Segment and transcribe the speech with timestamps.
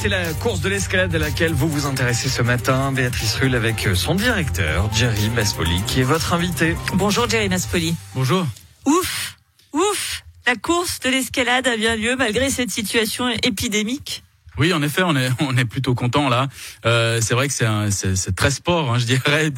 [0.00, 2.90] c'est la course de l'escalade à laquelle vous vous intéressez ce matin.
[2.90, 6.74] Béatrice Rulle avec son directeur, Jerry Maspoli, qui est votre invité.
[6.94, 7.94] Bonjour Jerry Maspoli.
[8.14, 8.46] Bonjour.
[8.86, 9.36] Ouf,
[9.74, 14.24] ouf, la course de l'escalade a bien lieu malgré cette situation épidémique.
[14.56, 16.48] Oui, en effet, on est on est plutôt content là.
[16.86, 19.50] Euh, c'est vrai que c'est c'est très sport, hein, je dirais,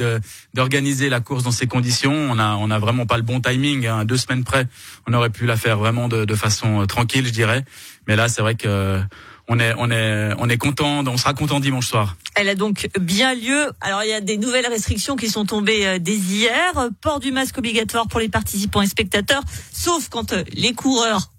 [0.54, 2.14] d'organiser la course dans ces conditions.
[2.14, 3.86] On a on a vraiment pas le bon timing.
[3.86, 4.04] Hein.
[4.04, 4.66] Deux semaines près,
[5.06, 7.64] on aurait pu la faire vraiment de, de façon euh, tranquille, je dirais.
[8.08, 9.00] Mais là, c'est vrai que
[9.48, 11.04] on est on est on est content.
[11.06, 12.16] On sera content dimanche soir.
[12.34, 13.72] Elle a donc bien lieu.
[13.80, 16.72] Alors il y a des nouvelles restrictions qui sont tombées euh, dès hier.
[17.00, 19.42] Port du masque obligatoire pour les participants et spectateurs,
[19.72, 21.32] sauf quand euh, les coureurs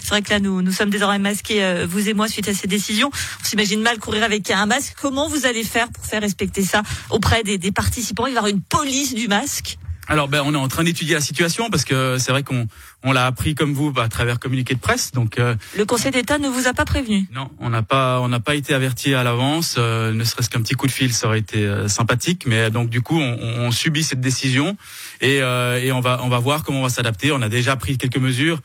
[0.00, 2.54] c'est vrai que là, nous, nous sommes désormais masqués, euh, vous et moi, suite à
[2.54, 3.10] ces décisions.
[3.40, 4.96] On s'imagine mal courir avec un masque.
[5.00, 8.26] Comment vous allez faire pour faire respecter ça auprès des, des participants?
[8.26, 9.78] Il va y avoir une police du masque?
[10.08, 12.66] Alors ben on est en train d'étudier la situation parce que c'est vrai qu'on
[13.02, 15.12] on l'a appris comme vous à travers communiqué de presse.
[15.12, 18.28] Donc euh, le Conseil d'État ne vous a pas prévenu Non, on n'a pas on
[18.28, 21.26] n'a pas été averti à l'avance, euh, ne serait-ce qu'un petit coup de fil ça
[21.26, 22.44] aurait été sympathique.
[22.46, 24.76] Mais donc du coup on, on subit cette décision
[25.20, 27.98] et, et on va on va voir comment on va s'adapter, on a déjà pris
[27.98, 28.60] quelques mesures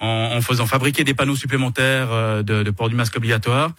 [0.00, 3.72] en, en faisant fabriquer des panneaux supplémentaires euh, de, de port du masque obligatoire.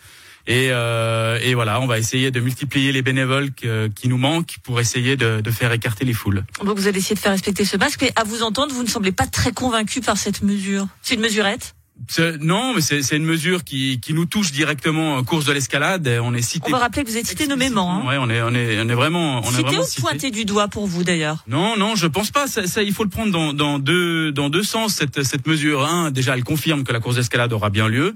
[0.47, 4.79] Et, euh, et, voilà, on va essayer de multiplier les bénévoles qui nous manquent pour
[4.79, 6.43] essayer de, de, faire écarter les foules.
[6.63, 8.03] Donc vous allez essayer de faire respecter ce masque.
[8.03, 10.87] Et à vous entendre, vous ne semblez pas très convaincu par cette mesure.
[11.01, 11.75] C'est une mesurette
[12.39, 16.09] non, mais c'est une mesure qui, qui nous touche directement en course de l'escalade.
[16.21, 16.67] On est cité.
[16.67, 17.91] On va rappeler que vous êtes cité nommément.
[17.93, 18.07] Hein.
[18.07, 20.45] Ouais, on est, on est, on est vraiment, on cité est vraiment ou pointé du
[20.45, 22.47] doigt pour vous d'ailleurs Non, non, je pense pas.
[22.47, 25.85] Ça, ça, il faut le prendre dans, dans deux, dans deux sens cette, cette mesure.
[25.85, 28.15] Un, déjà, elle confirme que la course d'escalade aura bien lieu.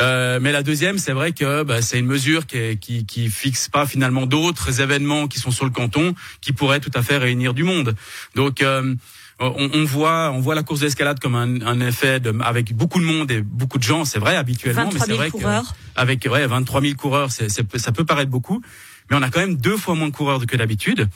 [0.00, 3.68] Euh, mais la deuxième, c'est vrai que bah, c'est une mesure qui, qui, qui fixe
[3.68, 7.54] pas finalement d'autres événements qui sont sur le canton qui pourraient tout à fait réunir
[7.54, 7.94] du monde.
[8.34, 8.94] Donc euh,
[9.40, 13.00] on, on, voit, on voit la course d'escalade comme un, un effet de, avec beaucoup
[13.00, 15.30] de monde et beaucoup de gens, c'est vrai habituellement, mais c'est vrai
[15.96, 18.60] avec ouais 23 000 coureurs, c'est, ça peut paraître beaucoup,
[19.10, 21.08] mais on a quand même deux fois moins de coureurs que d'habitude.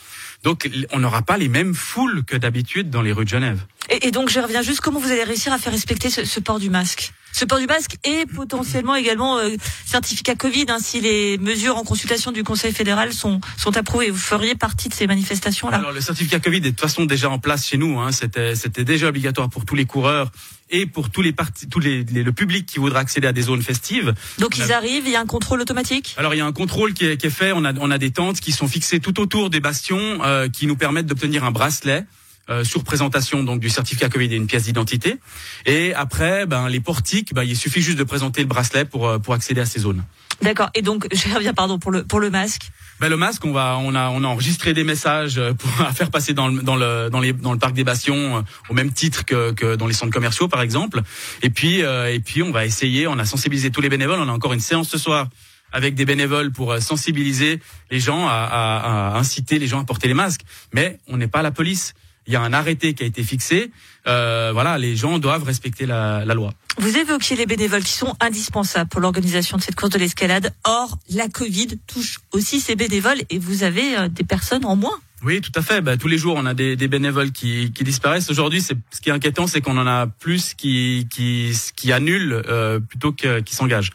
[0.45, 3.61] Donc on n'aura pas les mêmes foules que d'habitude dans les rues de Genève.
[3.89, 6.41] Et, et, donc je reviens juste comment vous allez réussir à faire respecter ce, ce
[6.41, 7.13] port du masque?
[7.33, 9.57] Ce port du masque et potentiellement également euh,
[9.87, 14.11] certificat Covid hein, si les mesures en consultation du Conseil fédéral sont sont approuvées.
[14.11, 15.79] Vous feriez partie de ces manifestations là.
[15.79, 17.99] Alors le certificat Covid est de toute façon déjà en place chez nous.
[18.01, 18.13] Hein.
[18.13, 20.31] C'était c'était déjà obligatoire pour tous les coureurs
[20.69, 21.35] et pour tous les
[21.71, 24.15] tous les, le public qui voudra accéder à des zones festives.
[24.39, 26.15] Donc ils arrivent, il y a un contrôle automatique?
[26.19, 27.53] Alors il y a un contrôle qui est, qui est fait.
[27.53, 30.67] On a on a des tentes qui sont fixées tout autour des bastions euh, qui
[30.67, 32.05] nous permettent d'obtenir un bracelet.
[32.51, 35.19] Euh, sur présentation donc du certificat Covid et une pièce d'identité.
[35.65, 39.21] Et après, ben les portiques, ben, il suffit juste de présenter le bracelet pour euh,
[39.21, 40.03] pour accéder à ces zones.
[40.43, 40.69] D'accord.
[40.75, 42.63] Et donc, je reviens pardon pour le pour le masque.
[42.99, 46.11] Ben le masque, on va on a on a enregistré des messages euh, pour faire
[46.11, 49.25] passer dans le dans le dans les dans le parc des Bastions au même titre
[49.25, 51.01] que que dans les centres commerciaux par exemple.
[51.43, 53.07] Et puis et puis on va essayer.
[53.07, 54.19] On a sensibilisé tous les bénévoles.
[54.19, 55.29] On a encore une séance ce soir
[55.71, 57.61] avec des bénévoles pour sensibiliser
[57.93, 60.43] les gens à, à, à inciter les gens à porter les masques.
[60.75, 61.95] Mais on n'est pas la police
[62.27, 63.71] il y a un arrêté qui a été fixé.
[64.07, 66.53] Euh, voilà, les gens doivent respecter la, la, loi.
[66.79, 70.53] Vous évoquiez les bénévoles qui sont indispensables pour l'organisation de cette course de l'escalade.
[70.65, 74.99] Or, la Covid touche aussi ces bénévoles et vous avez euh, des personnes en moins.
[75.25, 75.81] Oui, tout à fait.
[75.81, 78.29] Bah, tous les jours, on a des, des bénévoles qui, qui disparaissent.
[78.29, 82.81] Aujourd'hui, ce qui est inquiétant, c'est qu'on en a plus qui qui, qui annulent euh,
[82.81, 83.91] plutôt que qui s'engagent.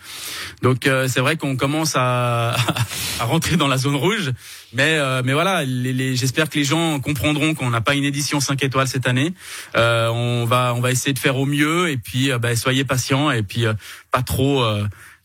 [0.61, 2.55] Donc, euh, c'est vrai qu'on commence à,
[3.19, 4.31] à rentrer dans la zone rouge.
[4.73, 8.05] Mais euh, mais voilà, les, les, j'espère que les gens comprendront qu'on n'a pas une
[8.05, 9.33] édition 5 étoiles cette année.
[9.75, 13.31] Euh, on va on va essayer de faire au mieux et puis bah, soyez patients
[13.31, 13.66] et puis
[14.11, 14.66] pas trop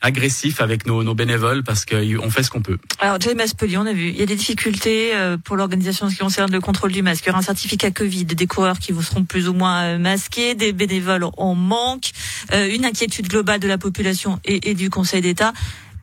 [0.02, 2.78] agressif avec nos, nos bénévoles parce qu'on fait ce qu'on peut.
[2.98, 6.14] Alors James Maspeli, on a vu, il y a des difficultés euh, pour l'organisation ce
[6.14, 7.24] qui concerne le contrôle du masque.
[7.24, 9.98] Il y aura un certificat Covid, des coureurs qui vous seront plus ou moins euh,
[9.98, 12.10] masqués, des bénévoles en manque,
[12.52, 15.52] euh, une inquiétude globale de la population et, et du Conseil d'État.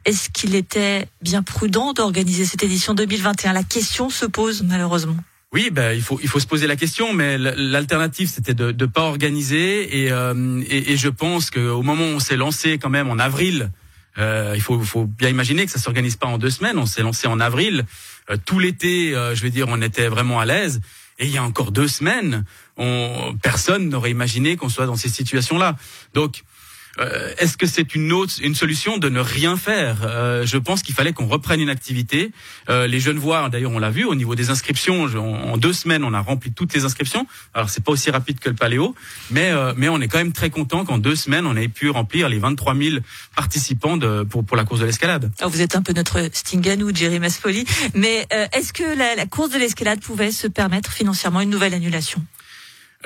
[0.06, 5.18] Est-ce qu'il était bien prudent d'organiser cette édition 2021 La question se pose malheureusement.
[5.52, 8.86] Oui, ben il faut il faut se poser la question, mais l'alternative c'était de ne
[8.86, 12.90] pas organiser et, euh, et, et je pense qu'au moment où on s'est lancé quand
[12.90, 13.72] même en avril
[14.18, 16.78] euh, il faut, faut, bien imaginer que ça s'organise pas en deux semaines.
[16.78, 17.86] On s'est lancé en avril.
[18.30, 20.82] Euh, tout l'été, euh, je veux dire, on était vraiment à l'aise.
[21.20, 22.46] Et il y a encore deux semaines,
[22.78, 25.76] on, personne n'aurait imaginé qu'on soit dans ces situations-là.
[26.14, 26.44] Donc,
[27.00, 29.98] euh, est-ce que c'est une autre une solution de ne rien faire?
[30.04, 32.32] Euh, Je pense qu'il fallait qu'on reprenne une activité.
[32.70, 35.04] Euh, les jeunes voix, d'ailleurs, on l'a vu au niveau des inscriptions.
[35.04, 37.28] En, deux semaines, on a rempli toutes les inscriptions.
[37.54, 38.96] Alors c'est pas aussi rapide que le paléo,
[39.32, 42.30] mais mais on est quand même très content qu'en deux semaines, on ait pu remplir
[42.30, 42.98] les 23 000
[43.36, 45.32] participants de, pour pour la course de l'escalade.
[45.42, 47.66] vous êtes un peu notre Stinganou, Jerry Maspoli.
[47.94, 52.24] Mais est-ce que la, la course de l'escalade pouvait se permettre financièrement une nouvelle annulation?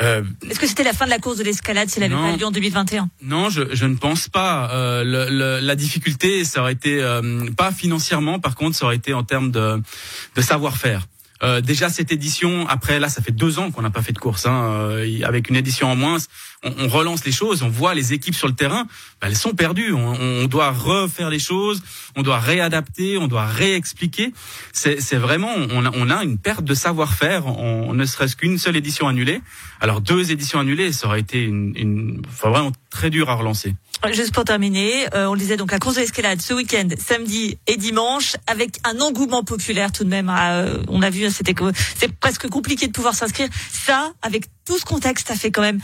[0.01, 2.45] Euh, Est-ce que c'était la fin de la course de l'escalade s'il avait pas lieu
[2.45, 4.72] en 2021 Non, je, je, ne pense pas.
[4.74, 8.95] Euh, le, le, la difficulté, ça aurait été euh, pas financièrement, par contre, ça aurait
[8.95, 9.81] été en termes de,
[10.36, 11.07] de savoir-faire.
[11.44, 14.19] Euh, déjà cette édition, après là, ça fait deux ans qu'on n'a pas fait de
[14.19, 14.45] course.
[14.45, 16.18] Hein, euh, avec une édition en moins,
[16.63, 17.63] on, on, relance les choses.
[17.63, 18.88] On voit les équipes sur le terrain,
[19.21, 19.94] ben, elles sont perdues.
[19.94, 21.81] On, on, doit refaire les choses,
[22.15, 24.33] on doit réadapter, on doit réexpliquer.
[24.71, 27.48] C'est vraiment, on a, on a une perte de savoir-faire.
[27.48, 29.42] On, ne serait-ce qu'une seule édition annulée.
[29.80, 33.75] Alors deux éditions annulées, ça aurait été une, une vraiment très dur à relancer.
[34.12, 37.77] Juste pour terminer, euh, on disait donc la course de l'escalade ce week-end, samedi et
[37.77, 40.30] dimanche, avec un engouement populaire tout de même.
[40.30, 41.56] Euh, on a vu, c'était
[41.95, 43.48] c'est presque compliqué de pouvoir s'inscrire.
[43.71, 45.80] Ça, avec tout ce contexte, ça fait quand même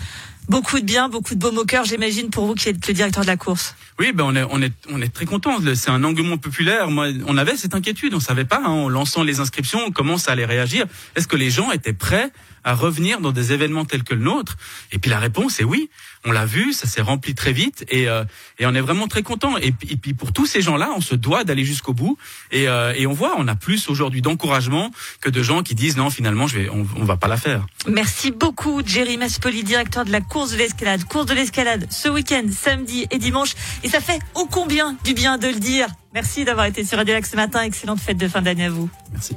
[0.49, 3.27] beaucoup de bien, beaucoup de beaux moqueurs, j'imagine, pour vous qui êtes le directeur de
[3.27, 3.75] la course.
[3.99, 5.57] Oui, ben on est on est on est très content.
[5.75, 6.89] C'est un engouement populaire.
[6.89, 10.31] Moi, on avait cette inquiétude, on savait pas hein, en lançant les inscriptions comment ça
[10.31, 10.85] allait réagir.
[11.15, 12.31] Est-ce que les gens étaient prêts
[12.63, 14.57] à revenir dans des événements tels que le nôtre?
[14.91, 15.89] Et puis la réponse est oui.
[16.25, 18.25] On l'a vu, ça s'est rempli très vite et, euh,
[18.59, 19.57] et on est vraiment très content.
[19.57, 22.17] Et, et, puis pour tous ces gens-là, on se doit d'aller jusqu'au bout.
[22.51, 25.95] Et, euh, et on voit, on a plus aujourd'hui d'encouragement que de gens qui disent
[25.95, 27.65] non, finalement, je vais, on, on va pas la faire.
[27.87, 31.05] Merci beaucoup, Jerry Maspoli, directeur de la course de l'escalade.
[31.05, 33.51] Course de l'escalade ce week-end, samedi et dimanche.
[33.83, 35.87] Et ça fait ô combien du bien de le dire.
[36.13, 37.61] Merci d'avoir été sur Radio Lac ce matin.
[37.61, 38.89] Excellente fête de fin d'année à vous.
[39.13, 39.35] Merci.